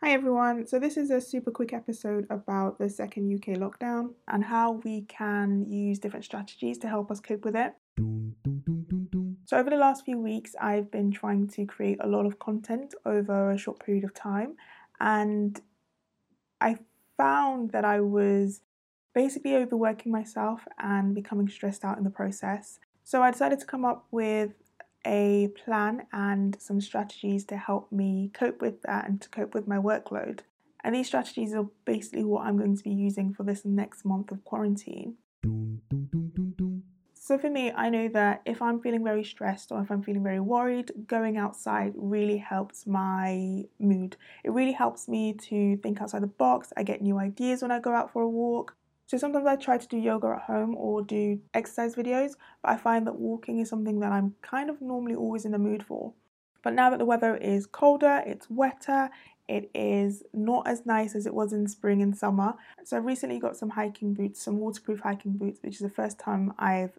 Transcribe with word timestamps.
Hi 0.00 0.12
everyone. 0.12 0.64
So 0.64 0.78
this 0.78 0.96
is 0.96 1.10
a 1.10 1.20
super 1.20 1.50
quick 1.50 1.72
episode 1.72 2.24
about 2.30 2.78
the 2.78 2.88
second 2.88 3.34
UK 3.34 3.58
lockdown 3.58 4.14
and 4.28 4.44
how 4.44 4.80
we 4.84 5.00
can 5.08 5.66
use 5.66 5.98
different 5.98 6.24
strategies 6.24 6.78
to 6.78 6.88
help 6.88 7.10
us 7.10 7.18
cope 7.18 7.44
with 7.44 7.56
it. 7.56 7.74
So 9.46 9.56
over 9.56 9.68
the 9.68 9.76
last 9.76 10.04
few 10.04 10.16
weeks 10.16 10.54
I've 10.60 10.88
been 10.92 11.10
trying 11.10 11.48
to 11.48 11.66
create 11.66 11.98
a 12.00 12.06
lot 12.06 12.26
of 12.26 12.38
content 12.38 12.94
over 13.04 13.50
a 13.50 13.58
short 13.58 13.84
period 13.84 14.04
of 14.04 14.14
time 14.14 14.54
and 15.00 15.60
I 16.60 16.76
found 17.16 17.72
that 17.72 17.84
I 17.84 17.98
was 17.98 18.60
basically 19.16 19.56
overworking 19.56 20.12
myself 20.12 20.60
and 20.78 21.12
becoming 21.12 21.48
stressed 21.48 21.84
out 21.84 21.98
in 21.98 22.04
the 22.04 22.10
process. 22.10 22.78
So 23.02 23.20
I 23.20 23.32
decided 23.32 23.58
to 23.58 23.66
come 23.66 23.84
up 23.84 24.06
with 24.12 24.52
a 25.06 25.48
plan 25.64 26.06
and 26.12 26.56
some 26.60 26.80
strategies 26.80 27.44
to 27.46 27.56
help 27.56 27.90
me 27.92 28.30
cope 28.34 28.60
with 28.60 28.82
that 28.82 29.08
and 29.08 29.20
to 29.22 29.28
cope 29.28 29.54
with 29.54 29.66
my 29.66 29.76
workload. 29.76 30.40
And 30.84 30.94
these 30.94 31.06
strategies 31.06 31.54
are 31.54 31.66
basically 31.84 32.24
what 32.24 32.46
I'm 32.46 32.56
going 32.56 32.76
to 32.76 32.82
be 32.82 32.90
using 32.90 33.34
for 33.34 33.42
this 33.42 33.64
next 33.64 34.04
month 34.04 34.30
of 34.30 34.44
quarantine. 34.44 35.16
So, 37.28 37.36
for 37.36 37.50
me, 37.50 37.70
I 37.70 37.90
know 37.90 38.08
that 38.08 38.40
if 38.46 38.62
I'm 38.62 38.80
feeling 38.80 39.04
very 39.04 39.22
stressed 39.22 39.70
or 39.70 39.82
if 39.82 39.90
I'm 39.90 40.02
feeling 40.02 40.22
very 40.22 40.40
worried, 40.40 40.92
going 41.06 41.36
outside 41.36 41.92
really 41.94 42.38
helps 42.38 42.86
my 42.86 43.64
mood. 43.78 44.16
It 44.44 44.50
really 44.52 44.72
helps 44.72 45.08
me 45.08 45.34
to 45.34 45.76
think 45.82 46.00
outside 46.00 46.22
the 46.22 46.26
box. 46.26 46.72
I 46.74 46.84
get 46.84 47.02
new 47.02 47.18
ideas 47.18 47.60
when 47.60 47.70
I 47.70 47.80
go 47.80 47.92
out 47.92 48.10
for 48.14 48.22
a 48.22 48.28
walk. 48.28 48.77
So 49.08 49.16
sometimes 49.16 49.46
I 49.46 49.56
try 49.56 49.78
to 49.78 49.88
do 49.88 49.96
yoga 49.96 50.36
at 50.36 50.42
home 50.42 50.76
or 50.76 51.00
do 51.00 51.40
exercise 51.54 51.96
videos, 51.96 52.32
but 52.62 52.72
I 52.72 52.76
find 52.76 53.06
that 53.06 53.14
walking 53.14 53.58
is 53.58 53.70
something 53.70 54.00
that 54.00 54.12
I'm 54.12 54.34
kind 54.42 54.68
of 54.68 54.82
normally 54.82 55.14
always 55.14 55.46
in 55.46 55.52
the 55.52 55.58
mood 55.58 55.82
for. 55.82 56.12
But 56.62 56.74
now 56.74 56.90
that 56.90 56.98
the 56.98 57.06
weather 57.06 57.34
is 57.34 57.64
colder, 57.64 58.22
it's 58.26 58.50
wetter, 58.50 59.08
it 59.48 59.70
is 59.74 60.24
not 60.34 60.68
as 60.68 60.84
nice 60.84 61.14
as 61.14 61.24
it 61.24 61.32
was 61.32 61.54
in 61.54 61.66
spring 61.68 62.02
and 62.02 62.14
summer. 62.14 62.52
So 62.84 62.98
I 62.98 63.00
recently 63.00 63.38
got 63.38 63.56
some 63.56 63.70
hiking 63.70 64.12
boots, 64.12 64.42
some 64.42 64.58
waterproof 64.58 65.00
hiking 65.00 65.38
boots, 65.38 65.60
which 65.62 65.76
is 65.76 65.80
the 65.80 65.88
first 65.88 66.18
time 66.18 66.52
I've 66.58 66.98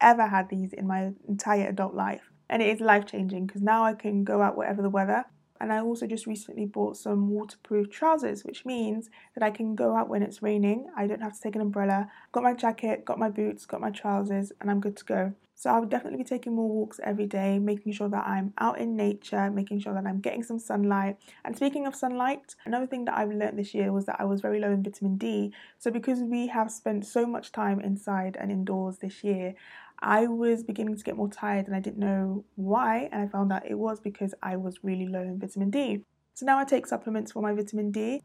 ever 0.00 0.28
had 0.28 0.48
these 0.48 0.72
in 0.72 0.86
my 0.86 1.12
entire 1.28 1.68
adult 1.68 1.92
life. 1.92 2.32
And 2.48 2.62
it 2.62 2.70
is 2.70 2.80
life 2.80 3.04
changing 3.04 3.46
because 3.46 3.60
now 3.60 3.84
I 3.84 3.92
can 3.92 4.24
go 4.24 4.40
out 4.40 4.56
whatever 4.56 4.80
the 4.80 4.88
weather 4.88 5.26
and 5.60 5.72
I 5.72 5.80
also 5.80 6.06
just 6.06 6.26
recently 6.26 6.64
bought 6.64 6.96
some 6.96 7.28
waterproof 7.30 7.90
trousers, 7.90 8.44
which 8.44 8.64
means 8.64 9.10
that 9.34 9.44
I 9.44 9.50
can 9.50 9.74
go 9.74 9.94
out 9.94 10.08
when 10.08 10.22
it's 10.22 10.42
raining. 10.42 10.86
I 10.96 11.06
don't 11.06 11.22
have 11.22 11.34
to 11.34 11.40
take 11.40 11.54
an 11.54 11.60
umbrella. 11.60 12.10
Got 12.32 12.44
my 12.44 12.54
jacket, 12.54 13.04
got 13.04 13.18
my 13.18 13.28
boots, 13.28 13.66
got 13.66 13.80
my 13.80 13.90
trousers, 13.90 14.52
and 14.60 14.70
I'm 14.70 14.80
good 14.80 14.96
to 14.96 15.04
go. 15.04 15.34
So 15.60 15.68
I'll 15.68 15.84
definitely 15.84 16.16
be 16.16 16.24
taking 16.24 16.54
more 16.54 16.70
walks 16.70 17.00
every 17.02 17.26
day, 17.26 17.58
making 17.58 17.92
sure 17.92 18.08
that 18.08 18.26
I'm 18.26 18.54
out 18.56 18.78
in 18.78 18.96
nature, 18.96 19.50
making 19.50 19.80
sure 19.80 19.92
that 19.92 20.06
I'm 20.06 20.20
getting 20.20 20.42
some 20.42 20.58
sunlight. 20.58 21.18
And 21.44 21.54
speaking 21.54 21.86
of 21.86 21.94
sunlight, 21.94 22.54
another 22.64 22.86
thing 22.86 23.04
that 23.04 23.18
I've 23.18 23.30
learned 23.30 23.58
this 23.58 23.74
year 23.74 23.92
was 23.92 24.06
that 24.06 24.16
I 24.18 24.24
was 24.24 24.40
very 24.40 24.58
low 24.58 24.70
in 24.70 24.82
vitamin 24.82 25.18
D. 25.18 25.52
So 25.78 25.90
because 25.90 26.20
we 26.20 26.46
have 26.46 26.70
spent 26.70 27.04
so 27.04 27.26
much 27.26 27.52
time 27.52 27.78
inside 27.78 28.38
and 28.40 28.50
indoors 28.50 28.96
this 28.96 29.22
year, 29.22 29.54
I 30.02 30.26
was 30.26 30.62
beginning 30.62 30.96
to 30.96 31.04
get 31.04 31.16
more 31.16 31.28
tired 31.28 31.66
and 31.66 31.76
I 31.76 31.80
didn't 31.80 31.98
know 31.98 32.44
why. 32.56 33.08
And 33.12 33.22
I 33.22 33.26
found 33.28 33.52
out 33.52 33.66
it 33.66 33.78
was 33.78 34.00
because 34.00 34.34
I 34.42 34.56
was 34.56 34.82
really 34.82 35.06
low 35.06 35.22
in 35.22 35.38
vitamin 35.38 35.70
D. 35.70 36.04
So 36.34 36.46
now 36.46 36.58
I 36.58 36.64
take 36.64 36.86
supplements 36.86 37.32
for 37.32 37.42
my 37.42 37.52
vitamin 37.52 37.90
D. 37.90 38.22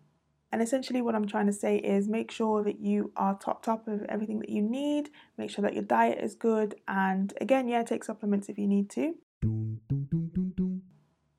And 0.52 0.62
essentially, 0.62 1.02
what 1.02 1.16
I'm 1.16 1.28
trying 1.28 1.48
to 1.48 1.54
say 1.54 1.78
is 1.78 2.08
make 2.08 2.32
sure 2.32 2.64
that 2.64 2.80
you 2.80 3.12
are 3.18 3.38
topped 3.38 3.68
up 3.68 3.90
of 3.90 4.04
everything 4.04 4.40
that 4.40 4.48
you 4.48 4.62
need, 4.62 5.10
make 5.38 5.50
sure 5.50 5.64
that 5.64 5.74
your 5.74 5.84
diet 5.84 6.20
is 6.24 6.34
good, 6.34 6.76
and 6.88 7.34
again, 7.42 7.68
yeah, 7.68 7.84
take 7.84 8.06
supplements 8.06 8.48
if 8.48 8.58
you 8.58 8.68
need 8.68 8.90
to. 8.92 9.16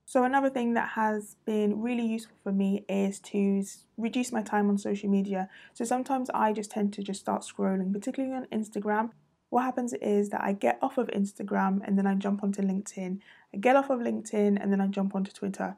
So, 0.05 0.25
another 0.25 0.51
thing 0.51 0.75
that 0.75 0.91
has 0.91 1.37
been 1.47 1.81
really 1.81 2.05
useful 2.05 2.37
for 2.43 2.53
me 2.53 2.85
is 2.89 3.19
to 3.21 3.63
reduce 3.97 4.33
my 4.33 4.43
time 4.43 4.69
on 4.69 4.77
social 4.77 5.09
media. 5.09 5.49
So, 5.73 5.85
sometimes 5.85 6.29
I 6.35 6.53
just 6.53 6.71
tend 6.71 6.93
to 6.95 7.03
just 7.03 7.21
start 7.21 7.43
scrolling, 7.43 7.93
particularly 7.93 8.35
on 8.35 8.47
Instagram 8.53 9.13
what 9.51 9.63
happens 9.63 9.93
is 9.95 10.31
that 10.31 10.43
I 10.43 10.53
get 10.53 10.79
off 10.83 10.99
of 10.99 11.09
Instagram 11.09 11.81
and 11.85 11.97
then 11.97 12.07
I 12.07 12.15
jump 12.15 12.43
onto 12.43 12.63
LinkedIn. 12.63 13.21
I 13.55 13.57
get 13.57 13.77
off 13.77 13.91
of 13.91 14.01
LinkedIn 14.01 14.61
and 14.61 14.73
then 14.73 14.81
I 14.81 14.87
jump 14.87 15.15
onto 15.15 15.31
Twitter, 15.31 15.77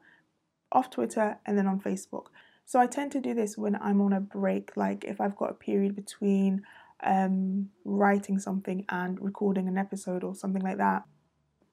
off 0.71 0.89
Twitter 0.89 1.37
and 1.45 1.57
then 1.57 1.67
on 1.67 1.79
Facebook. 1.79 2.27
So 2.65 2.79
I 2.79 2.87
tend 2.87 3.11
to 3.13 3.21
do 3.21 3.33
this 3.33 3.57
when 3.57 3.75
I'm 3.75 4.01
on 4.01 4.13
a 4.13 4.19
break, 4.19 4.75
like 4.75 5.03
if 5.03 5.21
I've 5.21 5.35
got 5.35 5.51
a 5.51 5.55
period 5.55 5.95
between 5.95 6.63
um, 7.03 7.69
writing 7.85 8.39
something 8.39 8.85
and 8.89 9.19
recording 9.21 9.67
an 9.67 9.77
episode 9.77 10.23
or 10.23 10.35
something 10.35 10.61
like 10.61 10.77
that. 10.77 11.03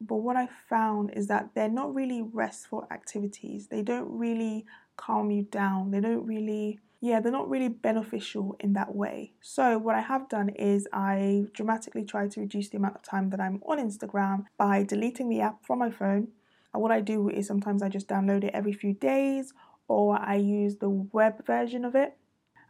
But 0.00 0.16
what 0.16 0.36
I 0.36 0.48
found 0.68 1.12
is 1.14 1.26
that 1.28 1.50
they're 1.54 1.68
not 1.68 1.94
really 1.94 2.22
restful 2.22 2.86
activities. 2.90 3.68
They 3.68 3.82
don't 3.82 4.10
really 4.10 4.66
calm 4.96 5.30
you 5.30 5.42
down. 5.42 5.90
They 5.90 6.00
don't 6.00 6.26
really 6.26 6.80
yeah, 7.00 7.20
they're 7.20 7.30
not 7.30 7.50
really 7.50 7.68
beneficial 7.68 8.56
in 8.58 8.72
that 8.72 8.94
way. 8.94 9.32
So, 9.42 9.76
what 9.78 9.94
I 9.94 10.00
have 10.00 10.28
done 10.28 10.48
is 10.48 10.88
I 10.92 11.44
dramatically 11.52 12.04
try 12.04 12.26
to 12.26 12.40
reduce 12.40 12.70
the 12.70 12.78
amount 12.78 12.96
of 12.96 13.02
time 13.02 13.30
that 13.30 13.40
I'm 13.40 13.62
on 13.66 13.78
Instagram 13.78 14.46
by 14.56 14.82
deleting 14.82 15.28
the 15.28 15.42
app 15.42 15.64
from 15.64 15.78
my 15.78 15.90
phone. 15.90 16.28
And 16.72 16.82
what 16.82 16.92
I 16.92 17.00
do 17.00 17.28
is 17.28 17.46
sometimes 17.46 17.82
I 17.82 17.88
just 17.88 18.08
download 18.08 18.44
it 18.44 18.50
every 18.54 18.72
few 18.72 18.94
days 18.94 19.52
or 19.88 20.18
I 20.18 20.36
use 20.36 20.76
the 20.76 20.88
web 20.88 21.46
version 21.46 21.84
of 21.84 21.94
it. 21.94 22.16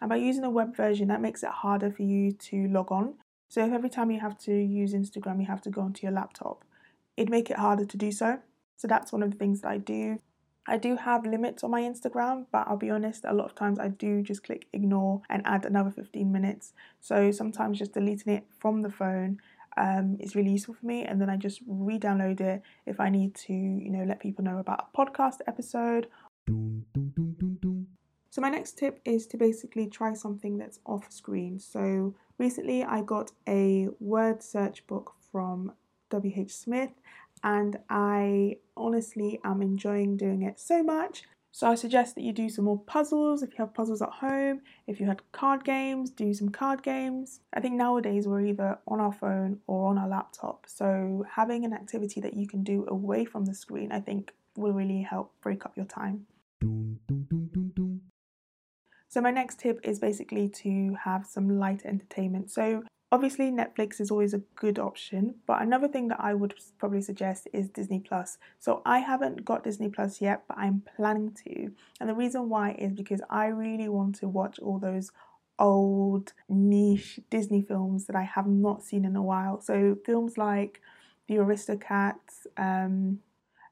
And 0.00 0.10
by 0.10 0.16
using 0.16 0.43
the 0.43 0.50
web 0.50 0.76
version, 0.76 1.08
that 1.08 1.22
makes 1.22 1.43
it 1.43 1.48
harder 1.48 1.91
for 1.91 2.03
you 2.03 2.32
to 2.32 2.69
log 2.69 2.93
on. 2.93 3.14
So, 3.48 3.64
if 3.64 3.72
every 3.72 3.91
time 3.91 4.10
you 4.10 4.20
have 4.20 4.37
to 4.41 4.53
use 4.53 4.93
Instagram, 4.93 5.38
you 5.38 5.47
have 5.47 5.62
to 5.62 5.70
go 5.70 5.82
onto 5.82 6.04
your 6.04 6.12
laptop, 6.12 6.64
it'd 7.16 7.31
make 7.31 7.50
it 7.50 7.59
harder 7.59 7.84
to 7.84 7.97
do 7.97 8.12
so. 8.12 8.38
So, 8.77 8.88
that's 8.88 9.12
one 9.12 9.22
of 9.22 9.31
the 9.31 9.37
things 9.37 9.62
that 9.62 9.69
I 9.69 9.78
do. 9.78 10.21
I 10.69 10.77
do 10.78 10.97
have 10.97 11.25
limits 11.25 11.62
on 11.62 11.71
my 11.71 11.82
Instagram, 11.82 12.47
but 12.50 12.66
I'll 12.66 12.77
be 12.77 12.91
honest, 12.91 13.25
a 13.25 13.32
lot 13.32 13.44
of 13.44 13.54
times 13.54 13.78
I 13.78 13.88
do 13.88 14.22
just 14.22 14.43
click 14.43 14.66
ignore 14.72 15.22
and 15.31 15.43
add 15.44 15.65
another 15.65 15.91
15 15.91 16.31
minutes. 16.31 16.72
So 17.00 17.31
sometimes 17.31 17.78
just 17.78 17.94
deleting 17.94 18.32
it 18.32 18.44
from 18.59 18.82
the 18.82 18.91
phone 18.91 19.38
um, 19.76 20.16
is 20.19 20.34
really 20.34 20.50
useful 20.50 20.75
for 20.75 20.87
me, 20.87 21.05
and 21.05 21.21
then 21.21 21.31
I 21.31 21.37
just 21.37 21.60
re 21.66 21.99
download 21.99 22.41
it 22.41 22.62
if 22.87 22.99
I 22.99 23.10
need 23.10 23.34
to, 23.47 23.53
you 23.53 23.91
know, 23.91 24.05
let 24.05 24.21
people 24.21 24.44
know 24.44 24.59
about 24.59 24.88
a 24.88 24.97
podcast 24.97 25.38
episode. 25.47 26.09
So, 28.31 28.41
my 28.41 28.49
next 28.49 28.78
tip 28.78 29.00
is 29.05 29.26
to 29.28 29.37
basically 29.37 29.87
try 29.87 30.15
something 30.15 30.59
that's 30.59 30.81
off 30.87 31.12
screen. 31.12 31.59
So, 31.59 32.15
recently 32.38 32.84
I 32.84 33.03
got 33.03 33.32
a 33.47 33.88
word 34.00 34.43
search 34.43 34.87
book 34.87 35.15
from 35.31 35.72
WH 36.11 36.50
Smith 36.50 36.91
and 37.43 37.78
I 37.89 38.56
honestly 38.77 39.41
am 39.44 39.62
enjoying 39.62 40.17
doing 40.17 40.43
it 40.43 40.59
so 40.59 40.83
much. 40.83 41.25
So 41.53 41.67
I 41.67 41.75
suggest 41.75 42.15
that 42.17 42.22
you 42.22 42.34
do 42.34 42.50
some 42.50 42.67
more 42.67 42.78
puzzles 42.78 43.43
if 43.43 43.50
you 43.50 43.56
have 43.65 43.72
puzzles 43.72 44.03
at 44.03 44.11
home. 44.11 44.61
If 44.87 45.00
you 45.00 45.06
had 45.06 45.22
card 45.33 45.65
games, 45.65 46.11
do 46.11 46.34
some 46.34 46.50
card 46.50 46.83
games. 46.83 47.41
I 47.55 47.61
think 47.61 47.77
nowadays 47.77 48.28
we're 48.28 48.43
either 48.43 48.78
on 48.87 49.00
our 49.00 49.12
phone 49.12 49.61
or 49.67 49.89
on 49.89 49.97
our 49.97 50.06
laptop. 50.06 50.67
So 50.67 51.25
having 51.31 51.65
an 51.65 51.72
activity 51.72 52.21
that 52.21 52.34
you 52.34 52.47
can 52.47 52.62
do 52.62 52.84
away 52.88 53.25
from 53.25 53.47
the 53.47 53.55
screen, 53.55 53.91
I 53.91 54.00
think 54.00 54.34
will 54.55 54.73
really 54.75 55.00
help 55.00 55.33
break 55.41 55.65
up 55.65 55.77
your 55.77 55.87
time. 55.87 56.27
So 59.09 59.23
my 59.23 59.31
next 59.31 59.59
tip 59.59 59.81
is 59.83 59.99
basically 59.99 60.50
to 60.62 60.94
have 61.05 61.25
some 61.25 61.59
light 61.59 61.87
entertainment. 61.87 62.50
So 62.50 62.83
Obviously, 63.12 63.53
Netflix 63.53 64.00
is 64.00 64.11
always 64.11 64.34
a 64.34 64.43
good 64.56 64.81
option, 64.81 65.37
but 65.47 65.62
another 65.62 65.87
thing 65.87 66.09
that 66.09 66.21
I 66.21 66.34
would 66.34 66.55
probably 66.77 67.00
suggest 67.00 67.47
is 67.53 67.69
Disney 67.69 68.00
Plus. 68.00 68.37
So 68.59 68.83
I 68.84 68.99
haven't 68.99 69.44
got 69.44 69.62
Disney 69.62 69.89
Plus 69.89 70.21
yet, 70.21 70.43
but 70.49 70.59
I'm 70.59 70.83
planning 70.97 71.33
to. 71.44 71.71
And 72.00 72.09
the 72.09 72.15
reason 72.15 72.49
why 72.49 72.72
is 72.72 72.93
because 72.93 73.22
I 73.31 73.47
really 73.47 73.89
want 73.89 74.17
to 74.17 74.28
watch 74.28 74.59
all 74.59 74.81
those 74.81 75.12
old 75.56 76.33
niche 76.49 77.21
Disney 77.31 77.62
films 77.62 78.06
that 78.06 78.17
I 78.17 78.25
have 78.25 78.49
not 78.49 78.83
seen 78.83 79.05
in 79.05 79.15
a 79.15 79.23
while. 79.23 79.61
So 79.61 79.97
films 80.05 80.37
like 80.37 80.83
The 81.28 81.37
Aristocats, 81.37 82.47
um, 82.56 83.21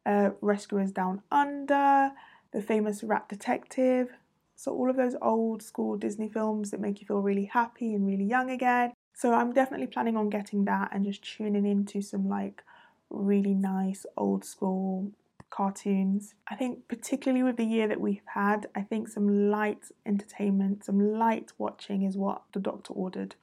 uh, 0.06 0.30
Rescuers 0.42 0.92
Down 0.92 1.22
Under, 1.32 2.12
The 2.52 2.62
Famous 2.62 3.02
Rat 3.02 3.28
Detective. 3.28 4.10
So 4.54 4.72
all 4.72 4.88
of 4.88 4.96
those 4.96 5.16
old 5.20 5.60
school 5.60 5.96
Disney 5.96 6.28
films 6.28 6.70
that 6.70 6.80
make 6.80 7.00
you 7.00 7.06
feel 7.08 7.20
really 7.20 7.46
happy 7.46 7.94
and 7.94 8.06
really 8.06 8.24
young 8.24 8.50
again. 8.50 8.92
So 9.14 9.32
I'm 9.32 9.52
definitely 9.52 9.86
planning 9.86 10.16
on 10.16 10.28
getting 10.28 10.64
that 10.64 10.90
and 10.92 11.04
just 11.04 11.22
tuning 11.22 11.66
into 11.66 12.02
some 12.02 12.28
like 12.28 12.62
really 13.10 13.54
nice 13.54 14.04
old 14.16 14.44
school 14.44 15.12
cartoons. 15.50 16.34
I 16.48 16.56
think 16.56 16.88
particularly 16.88 17.44
with 17.44 17.56
the 17.56 17.64
year 17.64 17.86
that 17.86 18.00
we've 18.00 18.26
had, 18.34 18.66
I 18.74 18.82
think 18.82 19.08
some 19.08 19.50
light 19.50 19.84
entertainment, 20.04 20.84
some 20.84 20.98
light 21.16 21.52
watching 21.58 22.02
is 22.02 22.16
what 22.16 22.42
the 22.52 22.58
doctor 22.58 22.92
ordered. 22.92 23.36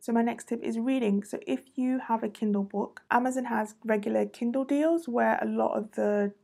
So 0.00 0.12
my 0.12 0.20
next 0.20 0.48
tip 0.48 0.62
is 0.62 0.78
reading. 0.78 1.24
So 1.24 1.38
if 1.46 1.62
you 1.76 1.98
have 2.00 2.22
a 2.22 2.28
Kindle 2.28 2.64
book, 2.64 3.00
Amazon 3.10 3.46
has 3.46 3.76
regular 3.86 4.26
Kindle 4.26 4.64
deals 4.64 5.08
where 5.08 5.38
a 5.40 5.46
lot 5.46 5.78
of 5.78 5.92
the 5.92 6.34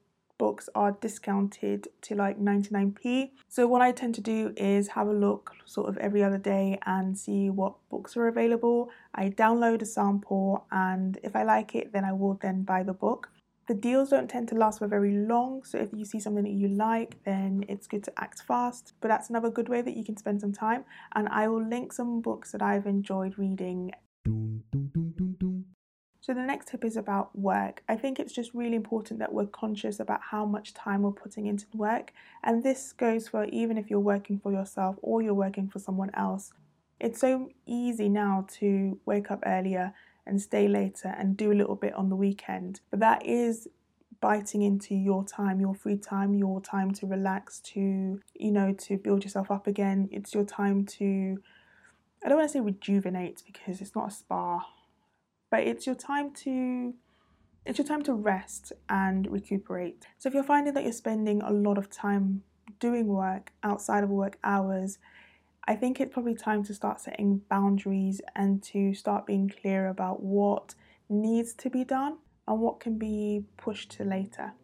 books 0.40 0.70
are 0.74 0.92
discounted 1.02 1.88
to 2.00 2.14
like 2.14 2.40
99p. 2.40 3.30
So, 3.48 3.66
what 3.66 3.82
I 3.82 3.92
tend 3.92 4.14
to 4.14 4.22
do 4.22 4.54
is 4.56 4.88
have 4.88 5.06
a 5.06 5.12
look 5.26 5.52
sort 5.66 5.90
of 5.90 5.98
every 5.98 6.22
other 6.22 6.38
day 6.38 6.78
and 6.86 7.16
see 7.24 7.50
what 7.50 7.74
books 7.90 8.16
are 8.16 8.26
available. 8.26 8.88
I 9.14 9.28
download 9.28 9.82
a 9.82 9.84
sample, 9.84 10.64
and 10.72 11.18
if 11.22 11.36
I 11.36 11.42
like 11.42 11.74
it, 11.74 11.92
then 11.92 12.06
I 12.06 12.12
will 12.12 12.38
then 12.40 12.62
buy 12.62 12.82
the 12.82 12.94
book. 12.94 13.28
The 13.68 13.74
deals 13.74 14.08
don't 14.08 14.30
tend 14.30 14.48
to 14.48 14.54
last 14.54 14.78
for 14.78 14.88
very 14.88 15.12
long, 15.12 15.62
so 15.62 15.76
if 15.78 15.90
you 15.92 16.06
see 16.06 16.18
something 16.18 16.44
that 16.44 16.58
you 16.62 16.68
like, 16.68 17.22
then 17.24 17.64
it's 17.68 17.86
good 17.86 18.02
to 18.04 18.12
act 18.16 18.40
fast. 18.48 18.94
But 19.00 19.08
that's 19.08 19.28
another 19.28 19.50
good 19.50 19.68
way 19.68 19.82
that 19.82 19.96
you 19.96 20.04
can 20.04 20.16
spend 20.16 20.40
some 20.40 20.54
time. 20.54 20.84
And 21.14 21.28
I 21.28 21.48
will 21.48 21.62
link 21.62 21.92
some 21.92 22.22
books 22.22 22.50
that 22.52 22.62
I've 22.62 22.86
enjoyed 22.86 23.38
reading. 23.38 23.92
So, 26.30 26.34
the 26.34 26.42
next 26.42 26.68
tip 26.68 26.84
is 26.84 26.96
about 26.96 27.36
work. 27.36 27.82
I 27.88 27.96
think 27.96 28.20
it's 28.20 28.32
just 28.32 28.54
really 28.54 28.76
important 28.76 29.18
that 29.18 29.32
we're 29.32 29.46
conscious 29.46 29.98
about 29.98 30.20
how 30.30 30.44
much 30.44 30.72
time 30.74 31.02
we're 31.02 31.10
putting 31.10 31.46
into 31.46 31.66
work. 31.74 32.12
And 32.44 32.62
this 32.62 32.92
goes 32.92 33.26
for 33.26 33.46
even 33.46 33.76
if 33.76 33.90
you're 33.90 33.98
working 33.98 34.38
for 34.38 34.52
yourself 34.52 34.94
or 35.02 35.22
you're 35.22 35.34
working 35.34 35.66
for 35.66 35.80
someone 35.80 36.12
else. 36.14 36.52
It's 37.00 37.18
so 37.18 37.48
easy 37.66 38.08
now 38.08 38.46
to 38.60 39.00
wake 39.06 39.32
up 39.32 39.42
earlier 39.44 39.92
and 40.24 40.40
stay 40.40 40.68
later 40.68 41.12
and 41.18 41.36
do 41.36 41.50
a 41.50 41.58
little 41.60 41.74
bit 41.74 41.94
on 41.94 42.10
the 42.10 42.14
weekend, 42.14 42.80
but 42.92 43.00
that 43.00 43.26
is 43.26 43.66
biting 44.20 44.62
into 44.62 44.94
your 44.94 45.24
time, 45.24 45.60
your 45.60 45.74
free 45.74 45.98
time, 45.98 46.32
your 46.34 46.60
time 46.60 46.92
to 46.92 47.08
relax, 47.08 47.58
to, 47.72 48.20
you 48.36 48.52
know, 48.52 48.72
to 48.74 48.96
build 48.96 49.24
yourself 49.24 49.50
up 49.50 49.66
again. 49.66 50.08
It's 50.12 50.32
your 50.32 50.44
time 50.44 50.86
to, 50.98 51.42
I 52.24 52.28
don't 52.28 52.38
want 52.38 52.48
to 52.48 52.52
say 52.52 52.60
rejuvenate 52.60 53.42
because 53.44 53.80
it's 53.80 53.96
not 53.96 54.12
a 54.12 54.12
spa, 54.12 54.64
but 55.50 55.60
it's 55.60 55.86
your 55.86 55.96
time 55.96 56.32
to 56.32 56.94
it's 57.66 57.78
your 57.78 57.86
time 57.86 58.02
to 58.02 58.14
rest 58.14 58.72
and 58.88 59.30
recuperate. 59.30 60.06
So 60.18 60.28
if 60.28 60.34
you're 60.34 60.42
finding 60.42 60.72
that 60.74 60.82
you're 60.82 60.92
spending 60.92 61.42
a 61.42 61.50
lot 61.52 61.76
of 61.76 61.90
time 61.90 62.42
doing 62.78 63.06
work 63.06 63.52
outside 63.62 64.02
of 64.02 64.08
work 64.08 64.38
hours, 64.42 64.98
I 65.64 65.76
think 65.76 66.00
it's 66.00 66.12
probably 66.12 66.34
time 66.34 66.64
to 66.64 66.74
start 66.74 67.00
setting 67.00 67.42
boundaries 67.50 68.20
and 68.34 68.62
to 68.64 68.94
start 68.94 69.26
being 69.26 69.48
clear 69.48 69.88
about 69.88 70.22
what 70.22 70.74
needs 71.08 71.52
to 71.54 71.68
be 71.68 71.84
done 71.84 72.16
and 72.48 72.60
what 72.60 72.80
can 72.80 72.96
be 72.96 73.44
pushed 73.58 73.90
to 73.92 74.04
later. 74.04 74.54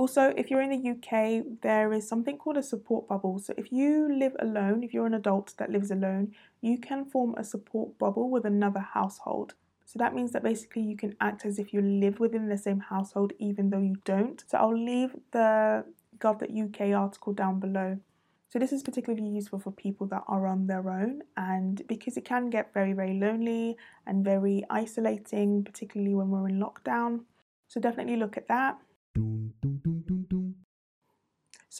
Also, 0.00 0.32
if 0.34 0.50
you're 0.50 0.62
in 0.62 0.70
the 0.70 0.90
UK, 0.92 1.44
there 1.60 1.92
is 1.92 2.08
something 2.08 2.38
called 2.38 2.56
a 2.56 2.62
support 2.62 3.06
bubble. 3.06 3.38
So, 3.38 3.52
if 3.58 3.70
you 3.70 4.08
live 4.10 4.34
alone, 4.38 4.82
if 4.82 4.94
you're 4.94 5.04
an 5.04 5.12
adult 5.12 5.52
that 5.58 5.68
lives 5.68 5.90
alone, 5.90 6.32
you 6.62 6.78
can 6.78 7.04
form 7.04 7.34
a 7.36 7.44
support 7.44 7.98
bubble 7.98 8.30
with 8.30 8.46
another 8.46 8.80
household. 8.80 9.52
So, 9.84 9.98
that 9.98 10.14
means 10.14 10.32
that 10.32 10.42
basically 10.42 10.80
you 10.80 10.96
can 10.96 11.16
act 11.20 11.44
as 11.44 11.58
if 11.58 11.74
you 11.74 11.82
live 11.82 12.18
within 12.18 12.48
the 12.48 12.56
same 12.56 12.80
household 12.80 13.34
even 13.38 13.68
though 13.68 13.82
you 13.90 13.96
don't. 14.06 14.42
So, 14.48 14.56
I'll 14.56 14.84
leave 14.84 15.14
the 15.32 15.84
gov.uk 16.16 16.80
article 16.80 17.34
down 17.34 17.60
below. 17.60 17.98
So, 18.48 18.58
this 18.58 18.72
is 18.72 18.82
particularly 18.82 19.28
useful 19.28 19.58
for 19.58 19.70
people 19.70 20.06
that 20.06 20.24
are 20.28 20.46
on 20.46 20.66
their 20.66 20.88
own, 20.90 21.24
and 21.36 21.82
because 21.86 22.16
it 22.16 22.24
can 22.24 22.48
get 22.48 22.72
very, 22.72 22.94
very 22.94 23.20
lonely 23.20 23.76
and 24.06 24.24
very 24.24 24.64
isolating, 24.70 25.62
particularly 25.62 26.14
when 26.14 26.30
we're 26.30 26.48
in 26.48 26.58
lockdown. 26.58 27.24
So, 27.68 27.82
definitely 27.82 28.16
look 28.16 28.38
at 28.38 28.48
that. 28.48 28.78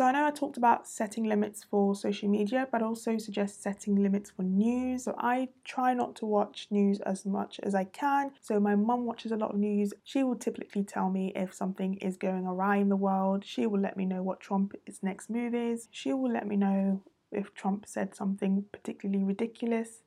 So 0.01 0.07
I 0.07 0.13
know 0.13 0.25
I 0.25 0.31
talked 0.31 0.57
about 0.57 0.89
setting 0.89 1.25
limits 1.25 1.63
for 1.63 1.95
social 1.95 2.31
media, 2.31 2.67
but 2.73 2.81
also 2.81 3.19
suggest 3.19 3.63
setting 3.63 3.97
limits 3.97 4.31
for 4.31 4.43
news. 4.43 5.05
So 5.05 5.15
I 5.19 5.51
try 5.63 5.93
not 5.93 6.17
to 6.17 6.25
watch 6.25 6.69
news 6.71 7.01
as 7.01 7.27
much 7.27 7.61
as 7.63 7.75
I 7.75 7.85
can. 7.85 8.31
So 8.41 8.59
my 8.59 8.77
mum 8.77 9.05
watches 9.05 9.31
a 9.31 9.37
lot 9.37 9.51
of 9.51 9.59
news. 9.59 9.93
She 10.03 10.25
will 10.25 10.37
typically 10.37 10.85
tell 10.85 11.11
me 11.11 11.35
if 11.37 11.53
something 11.53 11.97
is 11.97 12.17
going 12.17 12.47
awry 12.47 12.77
in 12.77 12.89
the 12.89 12.97
world. 12.97 13.45
She 13.45 13.67
will 13.67 13.81
let 13.81 13.99
me 13.99 14.07
know 14.07 14.23
what 14.23 14.41
Trump's 14.41 15.03
next 15.03 15.29
move 15.29 15.55
is. 15.55 15.87
She 15.91 16.15
will 16.15 16.33
let 16.33 16.47
me 16.47 16.57
know 16.57 17.03
if 17.31 17.53
Trump 17.53 17.85
said 17.87 18.15
something 18.15 18.65
particularly 18.73 19.23
ridiculous. 19.23 20.03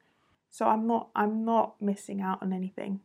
So 0.49 0.65
I'm 0.65 0.87
not 0.87 1.09
I'm 1.15 1.45
not 1.45 1.79
missing 1.79 2.19
out 2.19 2.41
on 2.41 2.51
anything. 2.51 3.01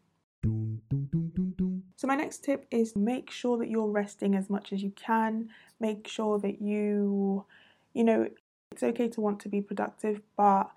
So, 1.98 2.06
my 2.06 2.14
next 2.14 2.44
tip 2.44 2.64
is 2.70 2.94
make 2.94 3.28
sure 3.28 3.58
that 3.58 3.68
you're 3.68 3.90
resting 3.90 4.36
as 4.36 4.48
much 4.48 4.72
as 4.72 4.84
you 4.84 4.92
can. 4.92 5.48
Make 5.80 6.06
sure 6.06 6.38
that 6.38 6.62
you, 6.62 7.44
you 7.92 8.04
know, 8.04 8.28
it's 8.70 8.84
okay 8.84 9.08
to 9.08 9.20
want 9.20 9.40
to 9.40 9.48
be 9.48 9.60
productive, 9.60 10.20
but 10.36 10.70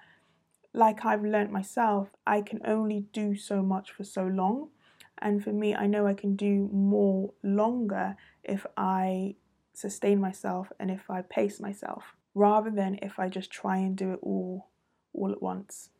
like 0.73 1.05
I've 1.05 1.23
learned 1.23 1.51
myself, 1.51 2.09
I 2.25 2.41
can 2.41 2.59
only 2.65 3.01
do 3.13 3.35
so 3.35 3.61
much 3.61 3.91
for 3.91 4.03
so 4.03 4.23
long. 4.23 4.69
And 5.19 5.43
for 5.43 5.53
me, 5.53 5.75
I 5.75 5.85
know 5.85 6.07
I 6.07 6.15
can 6.15 6.35
do 6.35 6.67
more 6.73 7.33
longer 7.43 8.15
if 8.43 8.65
I 8.75 9.35
sustain 9.75 10.19
myself 10.19 10.71
and 10.79 10.89
if 10.89 11.07
I 11.07 11.21
pace 11.21 11.59
myself 11.59 12.15
rather 12.33 12.71
than 12.71 12.97
if 13.03 13.19
I 13.19 13.29
just 13.29 13.51
try 13.51 13.77
and 13.77 13.95
do 13.95 14.13
it 14.13 14.19
all 14.23 14.69
all 15.13 15.31
at 15.31 15.43
once. 15.43 15.91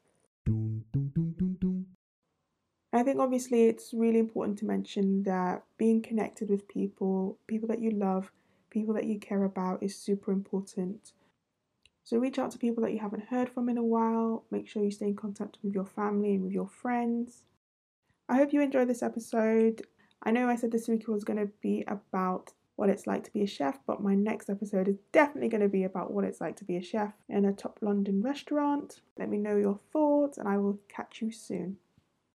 I 2.94 3.04
think 3.04 3.20
obviously 3.20 3.66
it's 3.66 3.94
really 3.94 4.20
important 4.20 4.60
to 4.60 4.66
mention 4.66 5.24
that 5.24 5.64
being 5.78 6.02
connected 6.02 6.50
with 6.50 6.68
people, 6.68 7.38
people 7.48 7.68
that 7.70 7.82
you 7.82 7.92
love, 7.92 8.32
people 8.70 8.94
that 8.96 9.06
you 9.06 9.18
care 9.18 9.44
about 9.44 9.82
is 9.82 9.96
super 9.96 10.32
important. 10.32 11.14
So 12.04 12.18
reach 12.18 12.38
out 12.38 12.52
to 12.52 12.58
people 12.58 12.84
that 12.84 12.92
you 12.92 13.00
haven't 13.00 13.30
heard 13.30 13.50
from 13.50 13.70
in 13.70 13.78
a 13.78 13.84
while. 13.84 14.44
Make 14.52 14.68
sure 14.68 14.84
you 14.84 14.92
stay 14.92 15.08
in 15.08 15.16
contact 15.16 15.58
with 15.64 15.74
your 15.74 15.86
family 15.86 16.34
and 16.34 16.44
with 16.44 16.52
your 16.52 16.68
friends. 16.68 17.44
I 18.28 18.36
hope 18.36 18.52
you 18.52 18.62
enjoyed 18.62 18.90
this 18.90 19.04
episode. 19.04 19.84
I 20.24 20.32
know 20.32 20.50
I 20.50 20.56
said 20.56 20.72
this 20.72 20.88
week 20.90 21.08
was 21.08 21.24
going 21.24 21.40
to 21.40 21.52
be 21.62 21.86
about 21.88 22.52
what 22.76 22.90
it's 22.90 23.08
like 23.08 23.24
to 23.24 23.32
be 23.32 23.44
a 23.44 23.48
chef, 23.48 23.80
but 23.86 24.02
my 24.02 24.16
next 24.16 24.50
episode 24.50 24.88
is 24.88 24.98
definitely 25.12 25.50
going 25.50 25.62
to 25.62 25.70
be 25.70 25.84
about 25.84 26.12
what 26.12 26.24
it's 26.24 26.42
like 26.42 26.56
to 26.58 26.66
be 26.66 26.78
a 26.78 26.82
chef 26.82 27.14
in 27.30 27.46
a 27.46 27.54
top 27.54 27.78
London 27.82 28.22
restaurant. 28.22 29.02
Let 29.18 29.30
me 29.30 29.38
know 29.38 29.56
your 29.56 29.80
thoughts, 29.94 30.38
and 30.38 30.48
I 30.48 30.58
will 30.58 30.80
catch 30.90 31.22
you 31.22 31.32
soon. 31.32 31.78